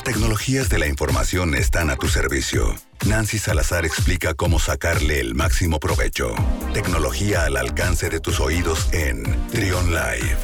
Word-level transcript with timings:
Las 0.00 0.14
tecnologías 0.14 0.70
de 0.70 0.78
la 0.78 0.86
información 0.86 1.54
están 1.54 1.90
a 1.90 1.96
tu 1.96 2.08
servicio. 2.08 2.74
Nancy 3.06 3.36
Salazar 3.36 3.84
explica 3.84 4.32
cómo 4.32 4.58
sacarle 4.58 5.20
el 5.20 5.34
máximo 5.34 5.78
provecho. 5.78 6.34
Tecnología 6.72 7.44
al 7.44 7.58
alcance 7.58 8.08
de 8.08 8.18
tus 8.18 8.40
oídos 8.40 8.90
en 8.94 9.22
Trion 9.48 9.90
Live. 9.90 10.38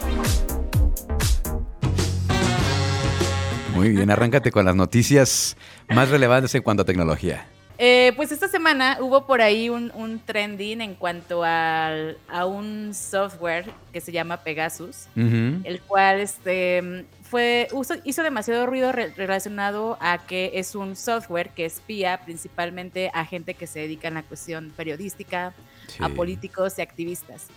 Muy 3.74 3.88
bien, 3.92 4.10
arráncate 4.10 4.52
con 4.52 4.66
las 4.66 4.76
noticias 4.76 5.56
más 5.88 6.10
relevantes 6.10 6.54
en 6.54 6.62
cuanto 6.62 6.82
a 6.82 6.84
tecnología. 6.84 7.48
Eh, 7.78 8.12
pues 8.16 8.32
esta 8.32 8.48
semana 8.48 8.98
hubo 9.00 9.26
por 9.26 9.40
ahí 9.40 9.70
un, 9.70 10.20
trending 10.24 10.82
en 10.82 10.94
cuanto 10.94 11.42
a 11.44 12.44
un 12.46 12.92
software 12.92 13.64
que 13.90 14.02
se 14.02 14.12
llama 14.12 14.36
Pegasus, 14.38 15.08
el 15.16 15.80
cual 15.80 16.20
este, 16.20 17.06
fue, 17.28 17.68
hizo 18.04 18.22
demasiado 18.22 18.66
ruido 18.66 18.92
relacionado 18.92 19.98
a 20.00 20.26
que 20.26 20.52
es 20.54 20.74
un 20.74 20.96
software 20.96 21.50
que 21.50 21.64
espía 21.64 22.20
principalmente 22.24 23.10
a 23.12 23.24
gente 23.24 23.54
que 23.54 23.66
se 23.66 23.80
dedica 23.80 24.08
a 24.08 24.10
la 24.10 24.22
cuestión 24.22 24.72
periodística, 24.76 25.52
a 26.00 26.08
políticos 26.10 26.78
y 26.78 26.82
activistas. 26.82 27.48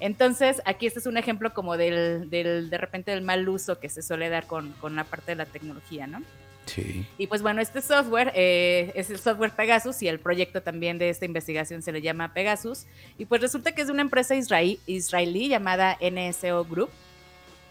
Entonces, 0.00 0.62
aquí 0.64 0.86
este 0.86 1.00
es 1.00 1.06
un 1.06 1.16
ejemplo 1.16 1.52
como 1.52 1.76
del, 1.76 2.30
del, 2.30 2.70
de 2.70 2.78
repente, 2.78 3.10
del 3.10 3.22
mal 3.22 3.48
uso 3.48 3.80
que 3.80 3.88
se 3.88 4.02
suele 4.02 4.28
dar 4.28 4.46
con, 4.46 4.72
con 4.74 4.94
la 4.94 5.04
parte 5.04 5.32
de 5.32 5.36
la 5.36 5.46
tecnología, 5.46 6.06
¿no? 6.06 6.22
Y 7.16 7.26
pues 7.26 7.42
bueno, 7.42 7.60
este 7.60 7.80
software 7.80 8.32
eh, 8.34 8.92
es 8.94 9.10
el 9.10 9.18
software 9.18 9.52
Pegasus 9.52 10.02
y 10.02 10.08
el 10.08 10.20
proyecto 10.20 10.62
también 10.62 10.98
de 10.98 11.08
esta 11.08 11.24
investigación 11.24 11.82
se 11.82 11.92
le 11.92 12.02
llama 12.02 12.32
Pegasus. 12.34 12.86
Y 13.16 13.24
pues 13.24 13.40
resulta 13.40 13.72
que 13.72 13.80
es 13.80 13.86
de 13.86 13.92
una 13.92 14.02
empresa 14.02 14.34
israelí, 14.34 14.78
israelí 14.86 15.48
llamada 15.48 15.96
NSO 16.00 16.64
Group. 16.64 16.90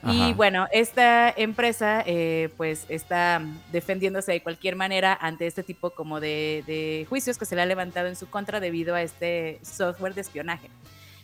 Y 0.04 0.34
bueno, 0.34 0.68
esta 0.72 1.30
empresa 1.36 2.04
eh, 2.06 2.50
pues 2.56 2.86
está 2.88 3.42
defendiéndose 3.72 4.32
de 4.32 4.42
cualquier 4.42 4.76
manera 4.76 5.18
ante 5.20 5.48
este 5.48 5.64
tipo 5.64 5.90
como 5.90 6.20
de, 6.20 7.06
juicios 7.10 7.38
que 7.38 7.46
se 7.46 7.56
le 7.56 7.64
ha 7.64 7.66
levantado 7.66 8.08
en 8.08 8.16
su 8.16 8.30
contra 8.30 8.60
debido 8.60 8.96
a 8.96 9.02
este 9.02 9.60
software 9.64 10.14
de 10.14 10.22
espionaje. 10.22 10.70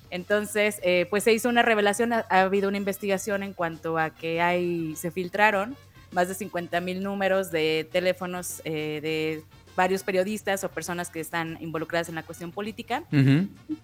Entonces, 0.09 0.79
eh, 0.83 1.07
pues 1.09 1.23
se 1.23 1.33
hizo 1.33 1.49
una 1.49 1.61
revelación, 1.61 2.13
ha, 2.13 2.25
habido 2.29 2.67
una 2.67 2.77
investigación 2.77 3.41
en 3.41 3.53
cuanto 3.53 3.97
a 3.97 4.09
que 4.11 4.41
hay, 4.41 4.95
se 4.95 5.11
filtraron 5.11 5.75
más 6.11 6.27
de 6.27 6.35
50 6.35 6.79
mil 6.81 7.01
números 7.01 7.51
de 7.51 7.87
teléfonos 7.91 8.61
eh, 8.65 8.99
de 9.01 9.43
varios 9.75 10.03
periodistas 10.03 10.63
o 10.63 10.69
personas 10.69 11.09
que 11.09 11.19
están 11.19 11.57
involucradas 11.61 12.09
en 12.09 12.15
la 12.15 12.23
cuestión 12.23 12.51
política 12.51 13.03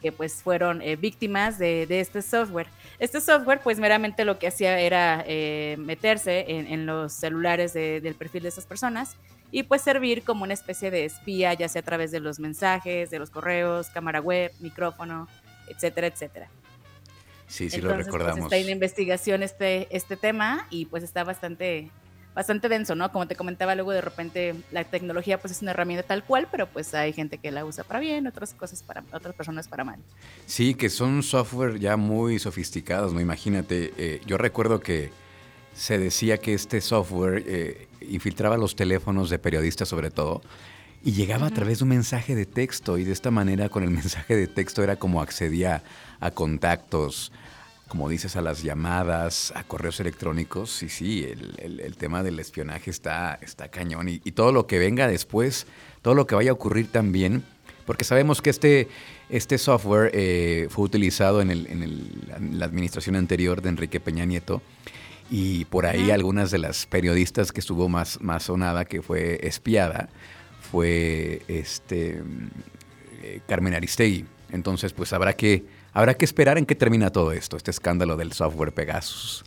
que 0.01 0.11
pues 0.11 0.35
fueron 0.35 0.81
eh, 0.81 0.95
víctimas 0.95 1.57
de, 1.57 1.87
este 1.99 2.21
software. 2.21 2.67
Este 2.99 3.21
software 3.21 3.61
pues 3.63 3.79
meramente 3.79 4.25
lo 4.25 4.39
que 4.39 4.47
hacía 4.47 4.79
era 4.79 5.23
eh, 5.27 5.77
meterse 5.79 6.45
en, 6.47 6.85
los 6.85 7.13
celulares 7.13 7.73
del 7.73 8.15
perfil 8.15 8.43
de 8.43 8.49
esas 8.49 8.65
personas 8.65 9.15
y 9.51 9.63
pues 9.63 9.81
servir 9.81 10.23
como 10.23 10.43
una 10.43 10.53
especie 10.53 10.91
de 10.91 11.05
espía, 11.05 11.53
ya 11.53 11.67
sea 11.67 11.81
a 11.81 11.85
través 11.85 12.11
de 12.11 12.19
los 12.19 12.39
mensajes, 12.39 13.09
de 13.09 13.19
los 13.19 13.29
correos, 13.29 13.87
cámara 13.89 14.21
web, 14.21 14.51
micrófono, 14.59 15.27
etcétera, 15.67 16.07
etcétera. 16.07 16.49
Sí, 17.47 17.69
sí 17.69 17.81
lo 17.81 17.89
pues, 17.89 18.05
recordamos. 18.05 18.45
está 18.45 18.57
en 18.57 18.69
investigación 18.69 19.41
este, 19.41 19.87
este 19.95 20.15
tema 20.15 20.67
y 20.69 20.85
pues 20.85 21.03
está 21.03 21.23
bastante 21.23 21.89
bastante 22.35 22.69
denso, 22.69 22.95
¿no? 22.95 23.11
Como 23.11 23.27
te 23.27 23.35
comentaba 23.35 23.75
luego, 23.75 23.91
de 23.91 24.01
repente 24.01 24.55
la 24.71 24.83
tecnología 24.83 25.39
pues 25.39 25.51
es 25.51 25.61
una 25.61 25.71
herramienta 25.71 26.03
tal 26.03 26.23
cual, 26.23 26.47
pero 26.51 26.67
pues 26.67 26.93
hay 26.93 27.13
gente 27.13 27.37
que 27.37 27.51
la 27.51 27.65
usa 27.65 27.83
para 27.83 27.99
bien, 27.99 28.27
otras 28.27 28.53
cosas 28.53 28.83
para 28.83 29.03
otras 29.11 29.35
personas 29.35 29.67
para 29.67 29.83
mal. 29.83 29.99
Sí, 30.45 30.73
que 30.75 30.89
son 30.89 31.23
software 31.23 31.79
ya 31.79 31.97
muy 31.97 32.39
sofisticados, 32.39 33.13
¿no? 33.13 33.21
Imagínate, 33.21 33.93
eh, 33.97 34.21
yo 34.25 34.37
recuerdo 34.37 34.79
que 34.79 35.11
se 35.73 35.97
decía 35.97 36.37
que 36.37 36.53
este 36.53 36.81
software 36.81 37.43
eh, 37.47 37.87
infiltraba 38.01 38.57
los 38.57 38.75
teléfonos 38.75 39.29
de 39.29 39.39
periodistas 39.39 39.87
sobre 39.87 40.11
todo 40.11 40.41
y 41.03 41.13
llegaba 41.13 41.47
a 41.47 41.51
través 41.51 41.79
de 41.79 41.83
un 41.83 41.89
mensaje 41.89 42.35
de 42.35 42.45
texto 42.45 42.97
y 42.97 43.05
de 43.05 43.13
esta 43.13 43.31
manera 43.31 43.69
con 43.69 43.83
el 43.83 43.89
mensaje 43.91 44.35
de 44.35 44.47
texto 44.47 44.83
era 44.83 44.97
como 44.97 45.21
accedía 45.21 45.83
a 46.19 46.31
contactos, 46.31 47.31
como 47.89 48.07
dices, 48.07 48.35
a 48.35 48.41
las 48.41 48.61
llamadas, 48.61 49.51
a 49.55 49.63
correos 49.63 49.99
electrónicos, 49.99 50.83
y 50.83 50.89
sí, 50.89 51.25
el, 51.57 51.97
tema 51.97 52.23
del 52.23 52.39
espionaje 52.39 52.91
está, 52.91 53.37
está 53.41 53.69
cañón. 53.69 54.07
Y, 54.07 54.19
todo 54.31 54.51
lo 54.51 54.67
que 54.67 54.77
venga 54.77 55.07
después, 55.07 55.65
todo 56.03 56.13
lo 56.13 56.27
que 56.27 56.35
vaya 56.35 56.51
a 56.51 56.53
ocurrir 56.53 56.91
también, 56.91 57.43
porque 57.85 58.05
sabemos 58.05 58.41
que 58.43 58.51
este, 58.51 58.87
este 59.29 59.57
software 59.57 60.11
eh, 60.13 60.67
fue 60.69 60.85
utilizado 60.85 61.41
en, 61.41 62.57
la 62.57 62.65
administración 62.65 63.15
anterior 63.15 63.61
de 63.63 63.69
Enrique 63.69 63.99
Peña 63.99 64.23
Nieto, 64.23 64.61
y 65.31 65.65
por 65.65 65.87
ahí 65.87 66.11
algunas 66.11 66.51
de 66.51 66.59
las 66.59 66.85
periodistas 66.85 67.51
que 67.51 67.59
estuvo 67.59 67.89
más, 67.89 68.21
más 68.21 68.43
sonada, 68.43 68.85
que 68.85 69.01
fue 69.01 69.39
espiada, 69.41 70.09
fue 70.71 71.41
este, 71.47 72.21
eh, 73.23 73.41
Carmen 73.47 73.73
Aristegui. 73.73 74.25
Entonces, 74.51 74.93
pues 74.93 75.13
habrá 75.13 75.33
que 75.33 75.65
Habrá 75.93 76.13
que 76.13 76.25
esperar 76.25 76.57
en 76.57 76.65
qué 76.65 76.75
termina 76.75 77.09
todo 77.09 77.31
esto, 77.31 77.57
este 77.57 77.71
escándalo 77.71 78.15
del 78.15 78.33
software 78.33 78.73
Pegasus. 78.73 79.43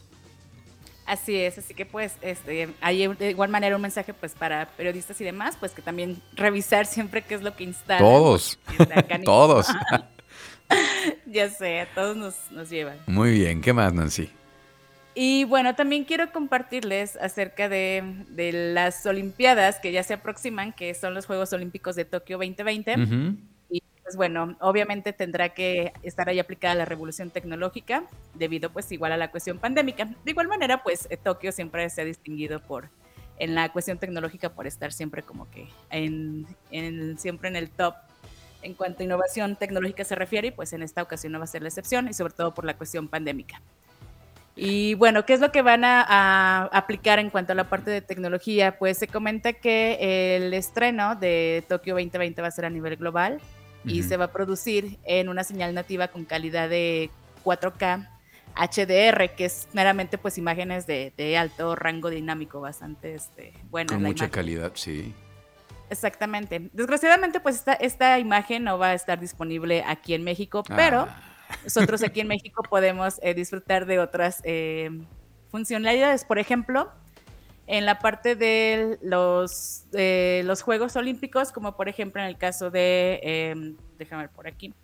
Así 1.07 1.37
es, 1.37 1.59
así 1.59 1.75
que 1.75 1.85
pues 1.85 2.15
este, 2.23 2.69
hay 2.81 3.07
de 3.07 3.31
igual 3.31 3.51
manera 3.51 3.77
un 3.77 3.83
mensaje 3.83 4.15
pues 4.15 4.35
para 4.35 4.67
periodistas 4.67 5.21
y 5.21 5.25
demás, 5.25 5.57
pues 5.59 5.73
que 5.73 5.83
también 5.83 6.21
revisar 6.35 6.87
siempre 6.87 7.23
qué 7.23 7.35
es 7.35 7.43
lo 7.43 7.55
que 7.55 7.65
instalan. 7.65 8.03
Todos, 8.03 8.59
todos. 9.25 9.67
ya 11.27 11.49
sé, 11.51 11.87
todos 11.95 12.17
nos, 12.17 12.35
nos 12.51 12.71
llevan. 12.71 12.99
Muy 13.07 13.33
bien, 13.33 13.61
¿qué 13.61 13.73
más 13.73 13.93
Nancy? 13.93 14.31
Y 15.15 15.45
bueno, 15.45 15.75
también 15.75 16.05
quiero 16.05 16.33
compartirles 16.33 17.17
acerca 17.17 17.69
de, 17.69 18.25
de, 18.31 18.53
las 18.53 19.05
Olimpiadas 19.05 19.79
que 19.79 19.93
ya 19.93 20.03
se 20.03 20.15
aproximan, 20.15 20.73
que 20.73 20.95
son 20.95 21.13
los 21.13 21.27
Juegos 21.27 21.53
Olímpicos 21.53 21.97
de 21.97 22.07
Tokio 22.07 22.39
2020 22.39 22.97
pues 24.13 24.19
bueno, 24.19 24.57
obviamente 24.61 25.15
tendrá 25.15 25.55
que 25.55 25.95
estar 26.03 26.29
ahí 26.29 26.39
aplicada 26.39 26.75
la 26.75 26.85
revolución 26.85 27.31
tecnológica 27.31 28.05
debido 28.35 28.71
pues 28.71 28.93
igual 28.93 29.13
a 29.13 29.17
la 29.17 29.31
cuestión 29.31 29.59
pandémica. 29.59 30.05
De 30.05 30.33
igual 30.33 30.49
manera, 30.49 30.83
pues 30.83 31.09
eh, 31.09 31.17
Tokio 31.17 31.51
siempre 31.51 31.89
se 31.89 32.03
ha 32.03 32.05
distinguido 32.05 32.61
por 32.61 32.91
en 33.39 33.55
la 33.55 33.73
cuestión 33.73 33.97
tecnológica 33.97 34.51
por 34.51 34.67
estar 34.67 34.93
siempre 34.93 35.23
como 35.23 35.51
que 35.51 35.67
en, 35.89 36.47
siempre 37.17 37.49
en 37.49 37.57
el 37.57 37.71
top 37.71 37.95
en 38.61 38.75
cuanto 38.75 39.03
a 39.03 39.07
innovación 39.07 39.57
tecnológica 39.57 40.05
se 40.05 40.15
refiere 40.15 40.49
y 40.49 40.51
pues 40.51 40.75
en 40.75 40.83
esta 40.83 41.03
ocasión 41.03 41.33
no 41.33 41.39
va 41.39 41.45
a 41.45 41.49
ser 41.49 41.63
la 41.63 41.69
excepción 41.69 42.07
y 42.07 42.13
sobre 42.13 42.35
todo 42.35 42.53
por 42.53 42.67
la 42.67 42.77
cuestión 42.77 43.09
pandémica. 43.09 43.63
Y 44.57 44.93
bueno, 44.93 45.25
¿qué 45.25 45.33
es 45.33 45.41
lo 45.41 45.51
que 45.53 45.63
van 45.63 45.85
a, 45.85 46.05
a, 46.07 46.65
aplicar 46.67 47.19
en 47.19 47.31
cuanto 47.31 47.53
a 47.53 47.55
la 47.55 47.71
parte 47.71 47.91
de 47.91 48.03
tecnología? 48.03 48.79
Pues 48.79 48.99
se 48.99 49.09
comenta 49.09 49.55
que 49.55 50.37
el 50.37 50.53
estreno 50.53 51.17
de 51.17 51.65
Tokio 51.67 51.95
2020 51.95 52.43
va 52.43 52.49
a 52.49 52.51
ser 52.51 52.67
a 52.67 52.71
nivel 52.71 52.97
global 52.97 53.41
y 53.85 54.03
se 54.03 54.17
va 54.17 54.27
a 54.27 54.33
producir 54.33 54.99
en 55.05 55.29
una 55.29 55.45
señal 55.45 55.75
nativa 55.75 56.09
con 56.09 56.25
calidad 56.25 56.69
de 56.69 57.11
4K 57.45 58.09
HDR, 58.55 59.35
que 59.35 59.47
es 59.47 59.69
meramente 59.73 60.19
pues 60.19 60.39
imágenes 60.39 60.87
de, 60.87 61.37
alto 61.39 61.75
rango 61.75 62.11
dinámico, 62.11 62.61
bastante 62.61 63.15
este, 63.15 63.53
buena. 63.71 63.93
Con 63.93 64.03
mucha 64.03 64.31
calidad, 64.31 64.73
sí. 64.75 65.15
Exactamente. 65.91 66.71
Desgraciadamente 66.73 67.41
pues 67.41 67.57
esta, 67.57 67.75
esta 67.75 68.19
imagen 68.19 68.65
no 68.65 68.79
va 68.79 68.89
a 68.89 68.95
estar 68.95 69.21
disponible 69.21 69.85
aquí 69.87 70.15
en 70.15 70.25
México, 70.25 70.63
pero 70.63 71.07
ah. 71.09 71.23
nosotros 71.65 72.03
aquí 72.03 72.21
en 72.21 72.29
México 72.29 72.63
podemos 72.63 73.19
eh, 73.23 73.35
disfrutar 73.35 73.87
de 73.87 73.99
otras 73.99 74.41
eh, 74.45 74.91
funcionalidades. 75.51 76.25
Por 76.25 76.39
ejemplo, 76.39 76.91
en 77.73 77.87
la 77.87 77.99
parte 77.99 78.37
de 78.37 78.99
los, 79.01 79.87
los 79.93 80.61
Juegos 80.61 80.95
Olímpicos, 80.95 81.53
como 81.53 81.75
por 81.75 81.89
ejemplo 81.89 82.21
en 82.21 82.29
el 82.29 82.37
caso 82.37 82.71
de, 82.71 83.19
eh, 83.23 83.75
déjame 83.99 84.25
ver 84.25 84.31
por 84.31 84.47
aquí, 84.47 84.75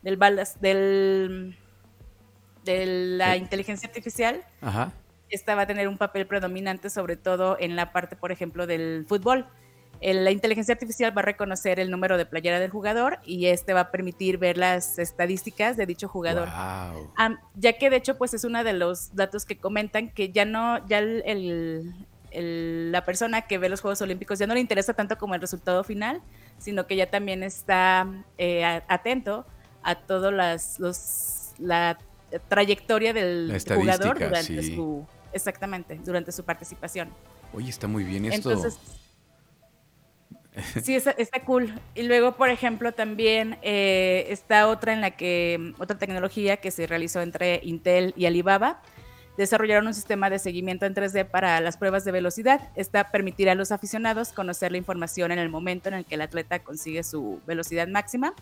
del 0.00 0.16
balas, 0.16 0.58
del 0.58 1.58
de 2.64 2.86
la 2.86 3.36
inteligencia 3.36 3.86
artificial, 3.86 4.42
esta 5.28 5.54
va 5.54 5.62
a 5.62 5.66
tener 5.66 5.88
un 5.88 5.98
papel 5.98 6.26
predominante 6.26 6.88
sobre 6.88 7.16
todo 7.16 7.58
en 7.60 7.76
la 7.76 7.92
parte, 7.92 8.16
por 8.16 8.32
ejemplo, 8.32 8.66
del 8.66 9.04
fútbol. 9.06 9.46
la 10.00 10.30
inteligencia 10.30 10.72
artificial 10.72 11.14
va 11.14 11.20
a 11.20 11.26
reconocer 11.26 11.80
el 11.80 11.90
número 11.90 12.16
de 12.16 12.24
playera 12.24 12.60
del 12.60 12.70
jugador 12.70 13.18
y 13.26 13.46
este 13.46 13.74
va 13.74 13.80
a 13.80 13.90
permitir 13.90 14.38
ver 14.38 14.56
las 14.56 14.98
estadísticas 14.98 15.76
de 15.76 15.84
dicho 15.84 16.08
jugador. 16.08 16.48
ya 17.56 17.74
que 17.74 17.90
de 17.90 17.96
hecho 17.96 18.16
pues 18.16 18.32
es 18.32 18.44
uno 18.44 18.64
de 18.64 18.72
los 18.72 19.14
datos 19.14 19.44
que 19.44 19.58
comentan 19.58 20.08
que 20.08 20.30
ya 20.32 20.46
no, 20.46 20.86
ya 20.86 21.00
el, 21.00 22.06
la 22.34 23.04
persona 23.04 23.42
que 23.42 23.58
ve 23.58 23.68
los 23.68 23.80
Juegos 23.80 24.00
Olímpicos 24.02 24.38
ya 24.38 24.46
no 24.46 24.54
le 24.54 24.60
interesa 24.60 24.94
tanto 24.94 25.18
como 25.18 25.34
el 25.34 25.40
resultado 25.40 25.84
final, 25.84 26.22
sino 26.58 26.86
que 26.86 26.96
ya 26.96 27.10
también 27.10 27.42
está 27.42 28.06
eh, 28.38 28.64
atento 28.88 29.46
a 29.82 29.96
los, 30.78 31.54
la 31.58 31.98
trayectoria 32.48 33.12
del 33.12 33.60
jugador 33.68 34.18
durante 34.18 34.62
su 34.62 35.06
exactamente 35.32 36.00
durante 36.04 36.32
su 36.32 36.44
participación. 36.44 37.10
Oye, 37.52 37.68
está 37.68 37.86
muy 37.88 38.04
bien 38.04 38.24
esto. 38.26 38.52
Entonces, 38.52 38.78
sí, 40.82 40.94
está, 40.94 41.44
cool. 41.44 41.80
Y 41.94 42.02
luego, 42.02 42.36
por 42.36 42.50
ejemplo, 42.50 42.92
también 42.92 43.58
eh, 43.62 44.26
está 44.28 44.68
otra 44.68 44.92
en 44.92 45.00
la 45.00 45.12
que 45.12 45.74
otra 45.78 45.98
tecnología 45.98 46.58
que 46.58 46.70
se 46.70 46.86
realizó 46.86 47.20
entre 47.20 47.60
Intel 47.62 48.14
y 48.16 48.26
Alibaba 48.26 48.82
desarrollaron 49.36 49.86
un 49.86 49.94
sistema 49.94 50.30
de 50.30 50.38
seguimiento 50.38 50.86
en 50.86 50.94
3D 50.94 51.24
para 51.26 51.60
las 51.60 51.76
pruebas 51.76 52.04
de 52.04 52.12
velocidad. 52.12 52.70
Esta 52.74 53.10
permitirá 53.10 53.52
a 53.52 53.54
los 53.54 53.72
aficionados 53.72 54.32
conocer 54.32 54.72
la 54.72 54.78
información 54.78 55.32
en 55.32 55.38
el 55.38 55.48
momento 55.48 55.88
en 55.88 55.94
el 55.94 56.04
que 56.04 56.16
el 56.16 56.22
atleta 56.22 56.62
consigue 56.62 57.02
su 57.02 57.40
velocidad 57.46 57.88
máxima, 57.88 58.34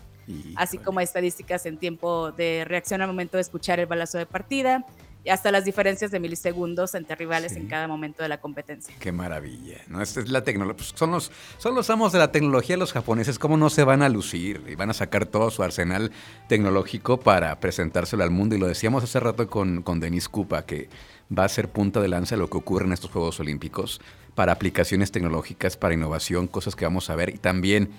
así 0.55 0.77
como 0.77 0.99
estadísticas 0.99 1.65
en 1.65 1.77
tiempo 1.77 2.31
de 2.31 2.65
reacción 2.65 3.01
al 3.01 3.07
momento 3.07 3.37
de 3.37 3.41
escuchar 3.41 3.79
el 3.79 3.85
balazo 3.85 4.17
de 4.17 4.25
partida, 4.25 4.85
hasta 5.29 5.51
las 5.51 5.65
diferencias 5.65 6.09
de 6.11 6.19
milisegundos 6.19 6.95
entre 6.95 7.15
rivales 7.15 7.55
en 7.55 7.67
cada 7.67 7.87
momento 7.87 8.23
de 8.23 8.29
la 8.29 8.39
competencia. 8.39 8.93
Qué 8.99 9.11
maravilla. 9.11 9.77
¿no? 9.87 10.01
Esta 10.01 10.21
es 10.21 10.29
la 10.29 10.43
tecnología. 10.43 10.77
Pues, 10.77 10.93
son, 10.95 11.11
los, 11.11 11.31
son 11.57 11.75
los 11.75 11.89
amos 11.89 12.11
de 12.11 12.19
la 12.19 12.31
tecnología 12.31 12.77
los 12.77 12.93
japoneses. 12.93 13.37
¿Cómo 13.37 13.57
no 13.57 13.69
se 13.69 13.83
van 13.83 14.01
a 14.01 14.09
lucir? 14.09 14.63
Y 14.67 14.75
van 14.75 14.89
a 14.89 14.93
sacar 14.93 15.25
todo 15.25 15.51
su 15.51 15.61
arsenal 15.61 16.11
tecnológico 16.47 17.19
para 17.19 17.59
presentárselo 17.59 18.23
al 18.23 18.31
mundo. 18.31 18.55
Y 18.55 18.59
lo 18.59 18.67
decíamos 18.67 19.03
hace 19.03 19.19
rato 19.19 19.47
con, 19.47 19.83
con 19.83 19.99
Denis 19.99 20.27
Kupa, 20.27 20.65
que 20.65 20.89
va 21.37 21.45
a 21.45 21.49
ser 21.49 21.69
punta 21.69 22.01
de 22.01 22.07
lanza 22.07 22.35
lo 22.35 22.49
que 22.49 22.57
ocurre 22.57 22.85
en 22.85 22.93
estos 22.93 23.11
Juegos 23.11 23.39
Olímpicos 23.39 24.01
para 24.35 24.53
aplicaciones 24.53 25.11
tecnológicas, 25.11 25.77
para 25.77 25.93
innovación, 25.93 26.47
cosas 26.47 26.75
que 26.75 26.85
vamos 26.85 27.09
a 27.09 27.15
ver. 27.15 27.29
Y 27.29 27.37
también 27.37 27.91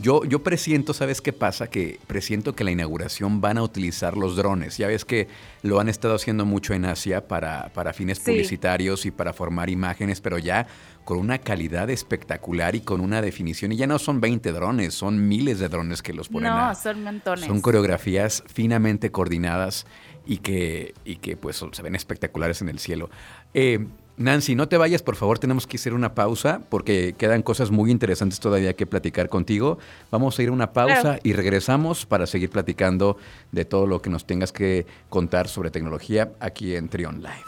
yo, 0.00 0.24
yo 0.24 0.42
presiento, 0.42 0.94
¿sabes 0.94 1.20
qué 1.20 1.32
pasa? 1.32 1.68
Que 1.68 1.98
presiento 2.06 2.54
que 2.54 2.64
la 2.64 2.70
inauguración 2.70 3.40
van 3.40 3.58
a 3.58 3.62
utilizar 3.62 4.16
los 4.16 4.36
drones. 4.36 4.78
Ya 4.78 4.86
ves 4.86 5.04
que 5.04 5.28
lo 5.62 5.80
han 5.80 5.88
estado 5.88 6.14
haciendo 6.14 6.44
mucho 6.44 6.74
en 6.74 6.84
Asia 6.84 7.26
para, 7.26 7.70
para 7.74 7.92
fines 7.92 8.20
publicitarios 8.20 9.06
y 9.06 9.10
para 9.10 9.32
formar 9.32 9.70
imágenes, 9.70 10.20
pero 10.20 10.38
ya 10.38 10.66
con 11.04 11.18
una 11.18 11.38
calidad 11.38 11.90
espectacular 11.90 12.74
y 12.74 12.80
con 12.80 13.00
una 13.00 13.22
definición. 13.22 13.72
Y 13.72 13.76
ya 13.76 13.86
no 13.86 13.98
son 13.98 14.20
20 14.20 14.52
drones, 14.52 14.94
son 14.94 15.26
miles 15.26 15.58
de 15.58 15.68
drones 15.68 16.02
que 16.02 16.12
los 16.12 16.28
ponen. 16.28 16.52
No, 16.52 16.74
son 16.74 17.02
montones. 17.02 17.46
Son 17.46 17.60
coreografías 17.60 18.44
finamente 18.46 19.10
coordinadas 19.10 19.86
y 20.26 20.38
que, 20.38 20.94
y 21.04 21.16
que 21.16 21.36
pues 21.36 21.64
se 21.72 21.82
ven 21.82 21.94
espectaculares 21.94 22.62
en 22.62 22.68
el 22.68 22.78
cielo. 22.78 23.10
Eh, 23.54 23.86
Nancy, 24.18 24.54
no 24.56 24.68
te 24.68 24.76
vayas, 24.76 25.02
por 25.02 25.14
favor, 25.16 25.38
tenemos 25.38 25.66
que 25.66 25.76
hacer 25.76 25.94
una 25.94 26.14
pausa 26.14 26.60
porque 26.68 27.14
quedan 27.16 27.42
cosas 27.42 27.70
muy 27.70 27.90
interesantes 27.90 28.40
todavía 28.40 28.74
que 28.74 28.86
platicar 28.86 29.28
contigo. 29.28 29.78
Vamos 30.10 30.38
a 30.38 30.42
ir 30.42 30.48
a 30.48 30.52
una 30.52 30.72
pausa 30.72 31.20
y 31.22 31.32
regresamos 31.32 32.04
para 32.04 32.26
seguir 32.26 32.50
platicando 32.50 33.16
de 33.52 33.64
todo 33.64 33.86
lo 33.86 34.02
que 34.02 34.10
nos 34.10 34.26
tengas 34.26 34.52
que 34.52 34.86
contar 35.08 35.48
sobre 35.48 35.70
tecnología 35.70 36.32
aquí 36.40 36.74
en 36.74 36.88
Trion 36.88 37.22
Live. 37.22 37.44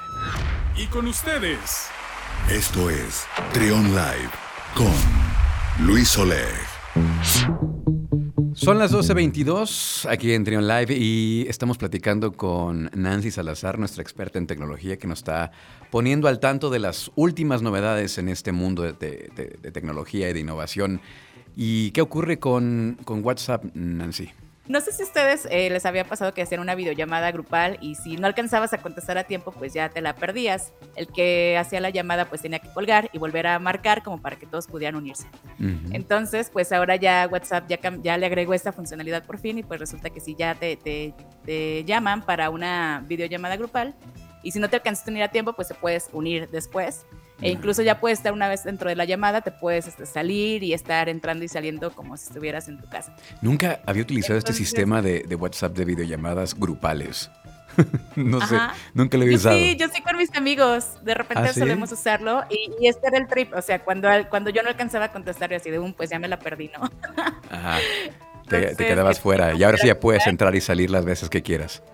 Y 0.76 0.86
con 0.86 1.06
ustedes. 1.06 1.88
Esto 2.48 2.88
es 2.88 3.26
Trion 3.52 3.88
Live 3.90 4.30
con 4.74 5.86
Luis 5.86 6.08
Soler. 6.08 6.54
Son 8.60 8.78
las 8.78 8.92
12.22 8.92 10.06
aquí 10.10 10.34
en 10.34 10.44
Trion 10.44 10.68
Live 10.68 10.94
y 10.94 11.46
estamos 11.48 11.78
platicando 11.78 12.32
con 12.32 12.90
Nancy 12.92 13.30
Salazar, 13.30 13.78
nuestra 13.78 14.02
experta 14.02 14.38
en 14.38 14.46
tecnología, 14.46 14.98
que 14.98 15.06
nos 15.06 15.20
está 15.20 15.50
poniendo 15.90 16.28
al 16.28 16.40
tanto 16.40 16.68
de 16.68 16.78
las 16.78 17.10
últimas 17.14 17.62
novedades 17.62 18.18
en 18.18 18.28
este 18.28 18.52
mundo 18.52 18.82
de, 18.82 18.92
tecnología 19.72 20.28
y 20.28 20.34
de 20.34 20.40
innovación. 20.40 21.00
¿Y 21.56 21.92
qué 21.92 22.02
ocurre 22.02 22.38
con, 22.38 22.98
con 23.06 23.24
WhatsApp, 23.24 23.64
Nancy? 23.72 24.28
No 24.70 24.80
sé 24.80 24.92
si 24.92 25.02
a 25.02 25.04
ustedes 25.04 25.48
eh, 25.50 25.68
les 25.68 25.84
había 25.84 26.04
pasado 26.04 26.32
que 26.32 26.42
hacían 26.42 26.60
una 26.60 26.76
videollamada 26.76 27.32
grupal 27.32 27.76
y 27.80 27.96
si 27.96 28.16
no 28.16 28.28
alcanzabas 28.28 28.72
a 28.72 28.78
contestar 28.78 29.18
a 29.18 29.24
tiempo, 29.24 29.50
pues 29.50 29.74
ya 29.74 29.88
te 29.88 30.00
la 30.00 30.14
perdías. 30.14 30.72
El 30.94 31.08
que 31.08 31.58
hacía 31.58 31.80
la 31.80 31.90
llamada 31.90 32.26
pues 32.26 32.42
tenía 32.42 32.60
que 32.60 32.72
colgar 32.72 33.10
y 33.12 33.18
volver 33.18 33.48
a 33.48 33.58
marcar 33.58 34.04
como 34.04 34.22
para 34.22 34.36
que 34.36 34.46
todos 34.46 34.68
pudieran 34.68 34.94
unirse. 34.94 35.26
Entonces, 35.90 36.50
pues 36.50 36.70
ahora 36.70 36.94
ya 36.94 37.28
WhatsApp 37.28 37.68
ya, 37.68 37.80
ya 38.00 38.16
le 38.16 38.26
agregó 38.26 38.54
esta 38.54 38.70
funcionalidad 38.70 39.24
por 39.24 39.40
fin 39.40 39.58
y 39.58 39.64
pues 39.64 39.80
resulta 39.80 40.08
que 40.10 40.20
si 40.20 40.36
ya 40.36 40.54
te, 40.54 40.76
te, 40.76 41.14
te 41.44 41.82
llaman 41.84 42.24
para 42.24 42.48
una 42.48 43.04
videollamada 43.08 43.56
grupal 43.56 43.96
y 44.44 44.52
si 44.52 44.60
no 44.60 44.70
te 44.70 44.76
alcanzas 44.76 45.04
a 45.08 45.10
unir 45.10 45.24
a 45.24 45.28
tiempo, 45.32 45.52
pues 45.52 45.66
te 45.66 45.74
puedes 45.74 46.10
unir 46.12 46.48
después. 46.48 47.06
E 47.40 47.50
incluso 47.50 47.82
ya 47.82 48.00
puedes 48.00 48.18
estar 48.18 48.32
una 48.32 48.48
vez 48.48 48.64
dentro 48.64 48.88
de 48.88 48.96
la 48.96 49.04
llamada, 49.04 49.40
te 49.40 49.50
puedes 49.50 49.86
este, 49.86 50.06
salir 50.06 50.62
y 50.62 50.74
estar 50.74 51.08
entrando 51.08 51.44
y 51.44 51.48
saliendo 51.48 51.92
como 51.92 52.16
si 52.16 52.26
estuvieras 52.26 52.68
en 52.68 52.78
tu 52.78 52.88
casa. 52.88 53.14
Nunca 53.40 53.80
había 53.86 54.02
utilizado 54.02 54.38
este 54.38 54.52
sistema 54.52 55.02
de, 55.02 55.24
WhatsApp 55.34 55.76
de 55.76 55.84
videollamadas 55.84 56.54
grupales. 56.54 57.30
no 58.16 58.44
sé, 58.46 58.58
nunca 58.94 59.16
lo 59.16 59.22
había 59.22 59.36
usado. 59.36 59.56
Sí, 59.56 59.76
yo 59.76 59.86
sí 59.88 60.02
con 60.02 60.16
mis 60.16 60.34
amigos. 60.36 61.02
De 61.02 61.14
repente 61.14 61.48
¿Ah, 61.48 61.52
solemos 61.52 61.92
usarlo 61.92 62.44
y, 62.50 62.86
este 62.86 63.06
era 63.06 63.18
el 63.18 63.26
trip. 63.26 63.54
O 63.54 63.62
sea, 63.62 63.82
cuando, 63.82 64.08
cuando 64.28 64.50
yo 64.50 64.62
no 64.62 64.68
alcanzaba 64.68 65.06
a 65.06 65.12
contestar 65.12 65.52
y 65.52 65.54
así 65.54 65.70
de 65.70 65.78
un, 65.78 65.94
pues 65.94 66.10
ya 66.10 66.18
me 66.18 66.28
la 66.28 66.38
perdí, 66.38 66.70
¿no? 66.76 66.90
Ajá. 67.50 67.78
Te, 68.48 68.74
te 68.74 68.84
quedabas 68.84 69.20
fuera. 69.20 69.54
Y 69.54 69.62
ahora 69.62 69.78
sí 69.78 69.86
ya 69.86 70.00
puedes 70.00 70.26
entrar 70.26 70.56
y 70.56 70.60
salir 70.60 70.90
las 70.90 71.04
veces 71.04 71.28
que 71.28 71.40
quieras. 71.40 71.84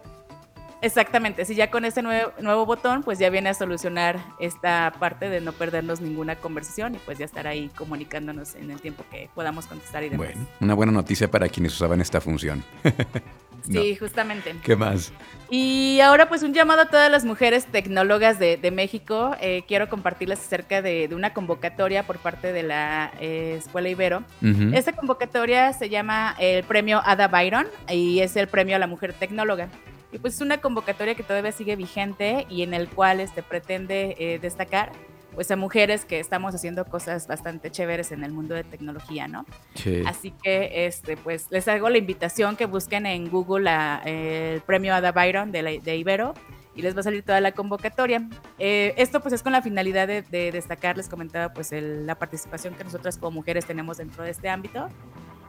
Exactamente, 0.82 1.44
si 1.44 1.54
ya 1.54 1.70
con 1.70 1.84
este 1.84 2.02
nuevo, 2.02 2.32
nuevo 2.40 2.66
botón, 2.66 3.02
pues 3.02 3.18
ya 3.18 3.30
viene 3.30 3.48
a 3.48 3.54
solucionar 3.54 4.20
esta 4.38 4.92
parte 4.98 5.28
de 5.28 5.40
no 5.40 5.52
perdernos 5.52 6.00
ninguna 6.00 6.36
conversación 6.36 6.94
y 6.94 6.98
pues 6.98 7.18
ya 7.18 7.24
estar 7.24 7.46
ahí 7.46 7.70
comunicándonos 7.74 8.54
en 8.54 8.70
el 8.70 8.80
tiempo 8.80 9.04
que 9.10 9.30
podamos 9.34 9.66
contestar 9.66 10.04
y 10.04 10.10
demás. 10.10 10.28
Bueno, 10.28 10.46
una 10.60 10.74
buena 10.74 10.92
noticia 10.92 11.30
para 11.30 11.48
quienes 11.48 11.72
usaban 11.74 12.00
esta 12.00 12.20
función. 12.20 12.62
sí, 13.62 13.96
justamente. 13.96 14.54
¿Qué 14.62 14.76
más? 14.76 15.12
Y 15.48 16.00
ahora 16.00 16.28
pues 16.28 16.42
un 16.42 16.52
llamado 16.52 16.82
a 16.82 16.86
todas 16.90 17.10
las 17.10 17.24
mujeres 17.24 17.66
tecnólogas 17.66 18.38
de, 18.38 18.70
México. 18.70 19.34
Eh, 19.40 19.62
quiero 19.66 19.88
compartirles 19.88 20.40
acerca 20.40 20.82
de, 20.82 21.08
una 21.12 21.32
convocatoria 21.32 22.02
por 22.02 22.18
parte 22.18 22.52
de 22.52 22.62
la 22.62 23.12
eh, 23.20 23.54
Escuela 23.58 23.88
Ibero. 23.88 24.24
Esta 24.72 24.92
convocatoria 24.92 25.72
se 25.72 25.88
llama 25.88 26.34
el 26.38 26.64
Premio 26.64 27.00
Ada 27.04 27.28
Byron 27.28 27.66
y 27.88 28.20
es 28.20 28.36
el 28.36 28.48
premio 28.48 28.76
a 28.76 28.78
la 28.78 28.86
mujer 28.86 29.12
tecnóloga. 29.14 29.68
Y 30.16 30.18
pues 30.18 30.36
es 30.36 30.40
una 30.40 30.62
convocatoria 30.62 31.14
que 31.14 31.22
todavía 31.22 31.52
sigue 31.52 31.76
vigente 31.76 32.46
y 32.48 32.62
en 32.62 32.72
el 32.72 32.88
cual 32.88 33.20
este, 33.20 33.42
pretende 33.42 34.16
eh, 34.18 34.38
destacar 34.38 34.90
pues 35.34 35.50
a 35.50 35.56
mujeres 35.56 36.06
que 36.06 36.18
estamos 36.20 36.54
haciendo 36.54 36.86
cosas 36.86 37.26
bastante 37.26 37.70
chéveres 37.70 38.12
en 38.12 38.24
el 38.24 38.32
mundo 38.32 38.54
de 38.54 38.64
tecnología, 38.64 39.28
¿no? 39.28 39.44
Sí. 39.74 40.02
Así 40.06 40.30
que 40.42 40.86
este, 40.86 41.18
pues 41.18 41.48
les 41.50 41.68
hago 41.68 41.90
la 41.90 41.98
invitación 41.98 42.56
que 42.56 42.64
busquen 42.64 43.04
en 43.04 43.28
Google 43.28 43.70
el 44.06 44.62
premio 44.62 44.94
Ada 44.94 45.12
Byron 45.12 45.52
de, 45.52 45.82
de, 45.84 45.96
Ibero 45.98 46.32
y 46.74 46.80
les 46.80 46.96
va 46.96 47.00
a 47.00 47.02
salir 47.02 47.22
toda 47.22 47.42
la 47.42 47.52
convocatoria. 47.52 48.26
Eh, 48.58 48.94
esto 48.96 49.20
pues 49.20 49.34
es 49.34 49.42
con 49.42 49.52
la 49.52 49.60
finalidad 49.60 50.08
de, 50.08 50.22
destacar, 50.50 50.96
les 50.96 51.10
comentaba 51.10 51.52
pues 51.52 51.72
la 51.72 52.14
participación 52.14 52.72
que 52.72 52.84
nosotras 52.84 53.18
como 53.18 53.32
mujeres 53.32 53.66
tenemos 53.66 53.98
dentro 53.98 54.24
de 54.24 54.30
este 54.30 54.48
ámbito 54.48 54.88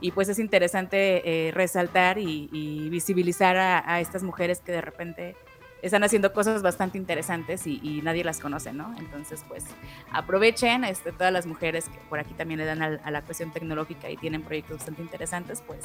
y 0.02 0.12
pues 0.12 0.30
es 0.30 0.40
interesante 0.40 1.48
eh, 1.48 1.52
resaltar 1.52 2.18
y, 2.18 2.88
visibilizar 2.90 3.58
a, 3.58 4.00
estas 4.00 4.24
mujeres 4.24 4.62
que 4.62 4.72
de 4.72 4.82
repente 4.82 5.36
están 5.82 6.04
haciendo 6.04 6.34
cosas 6.34 6.62
bastante 6.64 6.98
interesantes 6.98 7.68
y, 7.68 8.02
nadie 8.04 8.24
las 8.24 8.40
conoce, 8.40 8.74
¿no? 8.74 8.94
Entonces, 9.00 9.44
pues 9.48 9.66
aprovechen, 10.12 10.84
este, 10.84 11.12
todas 11.12 11.34
las 11.34 11.46
mujeres 11.46 11.90
que 11.90 11.98
por 12.10 12.20
aquí 12.20 12.34
también 12.34 12.60
le 12.60 12.66
dan 12.66 12.82
a, 12.82 13.12
la 13.12 13.22
cuestión 13.22 13.52
tecnológica 13.52 14.10
y 14.10 14.18
tienen 14.18 14.44
proyectos 14.44 14.78
bastante 14.78 15.02
interesantes, 15.02 15.64
pues 15.66 15.80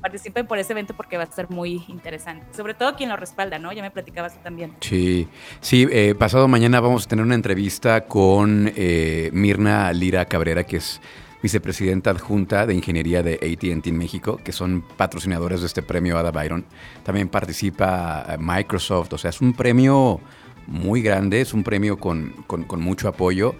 participen 0.00 0.46
por 0.46 0.58
ese 0.58 0.72
evento 0.72 0.94
porque 0.94 1.16
va 1.16 1.24
a 1.24 1.32
ser 1.32 1.48
muy 1.50 1.84
interesante. 1.88 2.46
Sobre 2.54 2.74
todo 2.74 2.96
quien 2.96 3.08
lo 3.08 3.16
respalda, 3.16 3.58
¿no? 3.58 3.72
Ya 3.72 3.82
me 3.82 3.90
platicabas 3.90 4.34
tú 4.34 4.40
también. 4.42 4.74
Sí, 4.80 5.28
sí, 5.60 5.86
eh, 5.90 6.14
pasado 6.18 6.48
mañana 6.48 6.80
vamos 6.80 7.06
a 7.06 7.08
tener 7.08 7.24
una 7.24 7.34
entrevista 7.34 8.06
con 8.06 8.72
eh, 8.76 9.30
Mirna 9.32 9.92
Lira 9.92 10.24
Cabrera, 10.24 10.64
que 10.64 10.78
es 10.78 11.00
vicepresidenta 11.42 12.10
adjunta 12.10 12.66
de 12.66 12.74
Ingeniería 12.74 13.22
de 13.22 13.34
ATT 13.34 13.86
en 13.86 13.98
México, 13.98 14.40
que 14.42 14.52
son 14.52 14.82
patrocinadores 14.96 15.60
de 15.60 15.66
este 15.66 15.82
premio 15.82 16.18
Ada 16.18 16.30
Byron. 16.30 16.64
También 17.02 17.28
participa 17.28 18.26
eh, 18.28 18.36
Microsoft, 18.38 19.12
o 19.12 19.18
sea, 19.18 19.30
es 19.30 19.40
un 19.40 19.54
premio 19.54 20.20
muy 20.66 21.02
grande, 21.02 21.40
es 21.40 21.52
un 21.52 21.64
premio 21.64 21.98
con, 21.98 22.34
mucho 22.78 23.08
apoyo. 23.08 23.54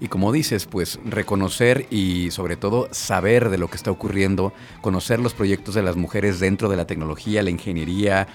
Y 0.00 0.08
como 0.08 0.32
dices, 0.32 0.64
pues 0.66 0.98
reconocer 1.04 1.86
y 1.90 2.30
sobre 2.30 2.56
todo 2.56 2.88
saber 2.90 3.50
de 3.50 3.58
lo 3.58 3.68
que 3.68 3.76
está 3.76 3.90
ocurriendo, 3.90 4.52
conocer 4.80 5.20
los 5.20 5.34
proyectos 5.34 5.74
de 5.74 5.82
las 5.82 5.96
mujeres 5.96 6.40
dentro 6.40 6.70
de 6.70 6.76
la 6.76 6.86
tecnología, 6.86 7.42
la 7.42 7.50
ingeniería, 7.50 8.26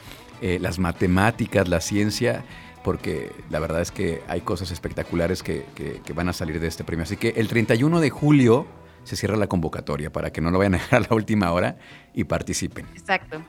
eh, 0.42 0.60
las 0.62 0.78
matemáticas, 0.78 1.68
la 1.68 1.82
ciencia, 1.82 2.46
porque 2.84 3.32
la 3.50 3.60
verdad 3.60 3.82
es 3.82 3.90
que 3.90 4.22
hay 4.28 4.42
cosas 4.42 4.70
espectaculares 4.70 5.42
que, 5.42 5.66
que, 5.74 6.14
van 6.14 6.30
a 6.30 6.34
salir 6.34 6.60
de 6.60 6.68
este 6.68 6.84
premio. 6.84 7.02
Así 7.02 7.18
que 7.18 7.30
el 7.30 7.48
31 7.48 8.00
de 8.00 8.12
julio 8.12 8.68
se 9.06 9.16
cierra 9.16 9.38
la 9.38 9.48
convocatoria 9.48 10.12
para 10.12 10.32
que 10.32 10.42
no 10.42 10.52
lo 10.52 10.58
vayan 10.58 10.76
a 10.76 10.78
dejar 10.80 11.04
a 11.04 11.08
la 11.10 11.16
última 11.16 11.52
hora 11.52 11.78
y 12.14 12.26
participen. 12.26 12.86
Exacto. 12.96 13.42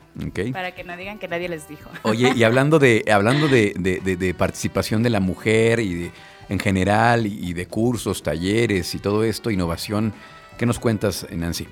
Para 0.53 0.73
que 0.73 0.83
no 0.83 0.95
digan 0.95 1.19
que 1.19 1.27
nadie 1.27 1.49
les 1.49 1.67
dijo. 1.67 1.89
Oye, 2.03 2.31
y 2.35 2.43
hablando 2.43 2.79
de, 2.79 3.03
hablando 3.11 3.47
de, 3.47 4.35
participación 4.37 5.03
de 5.03 5.09
la 5.09 5.19
mujer 5.19 5.79
y 5.79 6.11
en 6.49 6.59
general 6.59 7.25
y 7.25 7.53
de 7.53 7.67
cursos, 7.67 8.23
talleres 8.23 8.95
y 8.95 8.99
todo 8.99 9.23
esto, 9.23 9.51
innovación, 9.51 10.13
¿qué 10.57 10.65
nos 10.65 10.79
cuentas, 10.79 11.27
Nancy? 11.31 11.67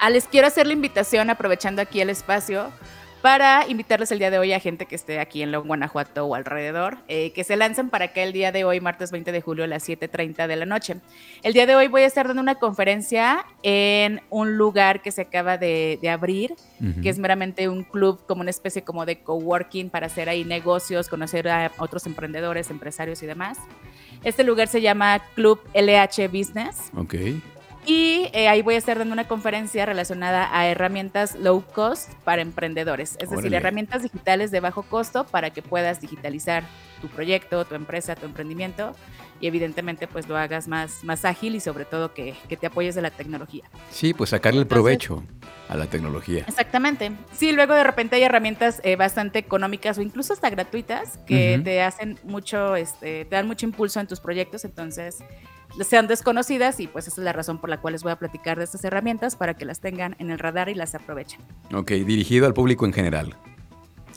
Ah, 0.00 0.10
les 0.10 0.26
quiero 0.26 0.46
hacer 0.46 0.66
la 0.66 0.72
invitación, 0.72 1.30
aprovechando 1.30 1.82
aquí 1.82 2.00
el 2.00 2.10
espacio, 2.10 2.70
para 3.22 3.66
invitarles 3.68 4.12
el 4.12 4.18
día 4.18 4.30
de 4.30 4.38
hoy 4.38 4.52
a 4.52 4.60
gente 4.60 4.86
que 4.86 4.94
esté 4.94 5.18
aquí 5.18 5.42
en 5.42 5.50
León, 5.50 5.66
Guanajuato 5.66 6.24
o 6.24 6.34
alrededor, 6.34 6.98
eh, 7.08 7.32
que 7.32 7.44
se 7.44 7.56
lancen 7.56 7.90
para 7.90 8.06
acá 8.06 8.22
el 8.22 8.32
día 8.32 8.52
de 8.52 8.64
hoy, 8.64 8.80
martes 8.80 9.10
20 9.10 9.32
de 9.32 9.40
julio 9.40 9.64
a 9.64 9.66
las 9.66 9.88
7.30 9.88 10.46
de 10.46 10.56
la 10.56 10.66
noche. 10.66 10.96
El 11.42 11.52
día 11.52 11.66
de 11.66 11.74
hoy 11.74 11.88
voy 11.88 12.02
a 12.02 12.06
estar 12.06 12.26
dando 12.28 12.42
una 12.42 12.56
conferencia 12.56 13.44
en 13.62 14.20
un 14.30 14.56
lugar 14.56 15.02
que 15.02 15.10
se 15.10 15.22
acaba 15.22 15.58
de, 15.58 15.98
abrir, 16.08 16.54
que 17.02 17.08
es 17.08 17.18
meramente 17.18 17.68
un 17.68 17.82
club 17.84 18.20
como 18.26 18.40
una 18.42 18.50
especie 18.50 18.82
como 18.82 19.04
de 19.04 19.20
coworking 19.20 19.90
para 19.90 20.06
hacer 20.06 20.28
ahí 20.28 20.44
negocios, 20.44 21.08
conocer 21.08 21.48
a 21.48 21.72
otros 21.78 22.06
emprendedores, 22.06 22.70
empresarios 22.70 23.22
y 23.22 23.26
demás. 23.26 23.58
Este 24.24 24.44
lugar 24.44 24.68
se 24.68 24.80
llama 24.80 25.20
Club 25.34 25.60
LH 25.74 26.28
Business. 26.28 26.90
Ok. 26.96 27.14
Y 27.88 28.28
eh, 28.34 28.48
ahí 28.48 28.60
voy 28.60 28.74
a 28.74 28.78
estar 28.78 28.98
dando 28.98 29.14
una 29.14 29.26
conferencia 29.26 29.86
relacionada 29.86 30.54
a 30.54 30.66
herramientas 30.66 31.34
low 31.36 31.64
cost 31.72 32.12
para 32.22 32.42
emprendedores, 32.42 33.16
es 33.18 33.30
decir, 33.30 33.54
herramientas 33.54 34.02
digitales 34.02 34.50
de 34.50 34.60
bajo 34.60 34.82
costo 34.82 35.24
para 35.24 35.48
que 35.54 35.62
puedas 35.62 35.98
digitalizar 35.98 36.64
tu 37.00 37.08
proyecto, 37.08 37.64
tu 37.64 37.76
empresa, 37.76 38.14
tu 38.14 38.26
emprendimiento 38.26 38.94
y 39.40 39.46
evidentemente 39.46 40.06
pues 40.06 40.28
lo 40.28 40.36
hagas 40.36 40.68
más, 40.68 41.02
más 41.02 41.24
ágil 41.24 41.54
y 41.54 41.60
sobre 41.60 41.86
todo 41.86 42.12
que, 42.12 42.36
te 42.60 42.66
apoyes 42.66 42.94
de 42.94 43.00
la 43.00 43.10
tecnología. 43.10 43.64
Sí, 43.90 44.12
pues 44.12 44.30
sacarle 44.30 44.60
el 44.60 44.66
provecho 44.66 45.24
a 45.70 45.76
la 45.76 45.86
tecnología. 45.86 46.44
Exactamente. 46.46 47.12
Sí, 47.32 47.52
luego 47.52 47.72
de 47.72 47.84
repente 47.84 48.16
hay 48.16 48.22
herramientas 48.22 48.82
eh, 48.84 48.96
bastante 48.96 49.38
económicas 49.38 49.96
o 49.96 50.02
incluso 50.02 50.34
hasta 50.34 50.50
gratuitas 50.50 51.16
que 51.26 51.58
te 51.64 51.80
hacen 51.80 52.18
mucho, 52.24 52.76
este, 52.76 53.24
te 53.24 53.34
dan 53.34 53.46
mucho 53.46 53.64
impulso 53.64 53.98
en 53.98 54.06
tus 54.06 54.20
proyectos, 54.20 54.66
entonces 54.66 55.24
sean 55.82 56.06
desconocidas 56.06 56.80
y 56.80 56.86
pues 56.86 57.08
esa 57.08 57.20
es 57.20 57.24
la 57.24 57.32
razón 57.32 57.58
por 57.58 57.70
la 57.70 57.80
cual 57.80 57.92
les 57.92 58.02
voy 58.02 58.12
a 58.12 58.16
platicar 58.16 58.58
de 58.58 58.64
estas 58.64 58.84
herramientas 58.84 59.36
para 59.36 59.54
que 59.54 59.64
las 59.64 59.80
tengan 59.80 60.16
en 60.18 60.30
el 60.30 60.38
radar 60.38 60.68
y 60.68 60.74
las 60.74 60.94
aprovechen. 60.94 61.40
Ok, 61.74 61.92
dirigido 61.92 62.46
al 62.46 62.54
público 62.54 62.86
en 62.86 62.92
general. 62.92 63.36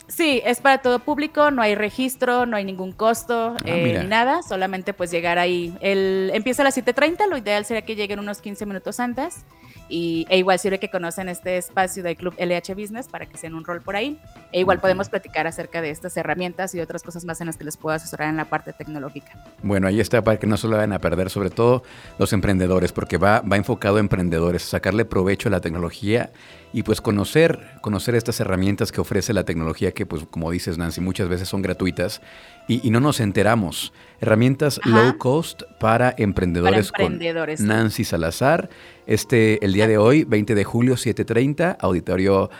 Sí, 0.08 0.42
es 0.44 0.60
para 0.60 0.78
todo 0.78 0.98
público, 0.98 1.50
no 1.50 1.62
hay 1.62 1.74
registro, 1.74 2.44
no 2.44 2.56
hay 2.56 2.64
ningún 2.64 2.92
costo, 2.92 3.56
ah, 3.56 3.64
eh, 3.64 3.98
ni 4.02 4.06
nada, 4.06 4.42
solamente 4.42 4.92
pues 4.92 5.10
llegar 5.10 5.38
ahí. 5.38 5.74
El, 5.80 6.30
empieza 6.34 6.62
a 6.62 6.64
las 6.64 6.76
7.30, 6.76 7.28
lo 7.28 7.38
ideal 7.38 7.64
sería 7.64 7.82
que 7.82 7.96
lleguen 7.96 8.18
unos 8.18 8.42
15 8.42 8.66
minutos 8.66 9.00
antes 9.00 9.44
y, 9.88 10.26
e 10.28 10.38
igual 10.38 10.58
sirve 10.58 10.78
que 10.78 10.90
conocen 10.90 11.30
este 11.30 11.56
espacio 11.56 12.02
del 12.02 12.16
Club 12.16 12.34
LH 12.38 12.74
Business 12.74 13.08
para 13.08 13.26
que 13.26 13.38
sean 13.38 13.54
un 13.54 13.64
rol 13.64 13.80
por 13.80 13.96
ahí. 13.96 14.18
E 14.52 14.60
igual 14.60 14.80
podemos 14.80 15.08
platicar 15.08 15.46
acerca 15.46 15.80
de 15.80 15.90
estas 15.90 16.16
herramientas 16.16 16.74
y 16.74 16.80
otras 16.80 17.02
cosas 17.02 17.24
más 17.24 17.40
en 17.40 17.46
las 17.46 17.56
que 17.56 17.64
les 17.64 17.78
puedo 17.78 17.96
asesorar 17.96 18.28
en 18.28 18.36
la 18.36 18.44
parte 18.44 18.72
tecnológica. 18.72 19.32
Bueno, 19.62 19.86
ahí 19.88 19.98
está 19.98 20.22
para 20.22 20.38
que 20.38 20.46
no 20.46 20.58
se 20.58 20.68
lo 20.68 20.76
vayan 20.76 20.92
a 20.92 20.98
perder, 20.98 21.30
sobre 21.30 21.48
todo 21.48 21.82
los 22.18 22.32
emprendedores, 22.34 22.92
porque 22.92 23.16
va, 23.16 23.40
va 23.40 23.56
enfocado 23.56 23.96
a 23.96 24.00
emprendedores, 24.00 24.62
sacarle 24.62 25.06
provecho 25.06 25.48
a 25.48 25.52
la 25.52 25.60
tecnología 25.60 26.30
y 26.72 26.82
pues 26.82 27.00
conocer, 27.00 27.58
conocer 27.80 28.14
estas 28.14 28.40
herramientas 28.40 28.92
que 28.92 29.00
ofrece 29.00 29.32
la 29.32 29.44
tecnología 29.44 29.92
que 29.92 30.06
pues 30.06 30.24
como 30.30 30.50
dices 30.50 30.78
Nancy, 30.78 31.00
muchas 31.00 31.28
veces 31.28 31.48
son 31.48 31.62
gratuitas 31.62 32.22
y, 32.68 32.90
no 32.90 33.00
nos 33.00 33.20
enteramos. 33.20 33.92
Herramientas 34.20 34.80
low 34.84 35.18
cost 35.18 35.62
para 35.80 36.14
emprendedores, 36.16 36.92
con 36.92 37.18
Nancy 37.58 38.04
Salazar. 38.04 38.70
Este, 39.06 39.64
el 39.64 39.72
día 39.72 39.88
de 39.88 39.98
hoy, 39.98 40.24
20 40.24 40.54
de 40.54 40.64
julio, 40.64 40.94
7.30, 40.94 41.76
auditorio 41.80 42.50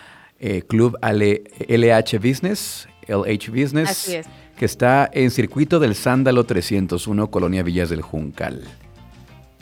eh, 0.42 0.62
Club 0.62 0.98
LH 1.00 2.18
Business, 2.18 2.88
LH 3.06 3.50
Business, 3.50 4.12
que 4.56 4.64
está 4.64 5.08
en 5.12 5.30
circuito 5.30 5.78
del 5.78 5.94
Sándalo 5.94 6.44
301, 6.44 7.30
Colonia 7.30 7.62
Villas 7.62 7.88
del 7.88 8.02
Juncal. 8.02 8.64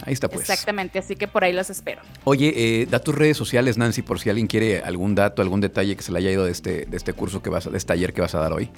Ahí 0.07 0.15
está 0.15 0.29
pues. 0.29 0.49
Exactamente, 0.49 0.99
así 0.99 1.17
que 1.17 1.29
por 1.29 1.45
ahí 1.45 1.53
los 1.53 1.69
espero. 1.69 2.01
Oye, 2.25 2.55
eh, 2.57 2.87
da 2.87 2.99
tus 2.99 3.15
redes 3.15 3.37
sociales, 3.37 3.77
Nancy, 3.77 4.01
por 4.01 4.19
si 4.19 4.31
alguien 4.31 4.47
quiere 4.47 4.81
algún 4.81 5.15
dato, 5.15 5.43
algún 5.43 5.61
detalle 5.61 5.95
que 5.95 6.03
se 6.03 6.13
le 6.13 6.19
haya 6.19 6.31
ido 6.31 6.47
de 6.47 6.53
este, 6.53 6.87
de 6.87 6.97
este 6.97 7.13
curso 7.13 7.43
que 7.43 7.51
vas 7.51 7.67
a, 7.67 7.71
de 7.71 7.77
este 7.77 7.89
taller 7.89 8.15
que 8.15 8.23
vas 8.23 8.35
a 8.35 8.39
dar 8.39 8.55
hoy. 8.55 8.71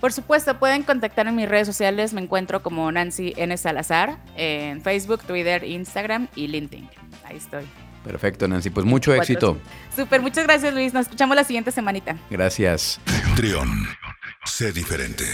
Por 0.00 0.12
supuesto, 0.12 0.60
pueden 0.60 0.84
contactar 0.84 1.26
en 1.26 1.34
mis 1.34 1.48
redes 1.48 1.66
sociales. 1.66 2.14
Me 2.14 2.22
encuentro 2.22 2.62
como 2.62 2.90
Nancy 2.92 3.34
N. 3.36 3.54
Salazar 3.56 4.18
en 4.36 4.80
Facebook, 4.80 5.22
Twitter, 5.24 5.64
Instagram 5.64 6.28
y 6.36 6.46
LinkedIn. 6.46 6.88
Ahí 7.24 7.36
estoy. 7.36 7.64
Perfecto, 8.04 8.48
Nancy. 8.48 8.70
Pues 8.70 8.86
mucho 8.86 9.14
éxito. 9.14 9.58
Súper, 9.94 10.20
muchas 10.22 10.44
gracias, 10.44 10.72
Luis. 10.72 10.94
Nos 10.94 11.02
escuchamos 11.02 11.36
la 11.36 11.44
siguiente 11.44 11.70
semanita. 11.70 12.16
Gracias. 12.30 13.00
Trión, 13.36 13.86
sé 14.44 14.72
diferente. 14.72 15.24